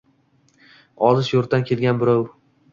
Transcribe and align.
Olis 1.09 1.31
yurtdan 1.35 1.69
kelgan 1.71 2.03
birov 2.03 2.29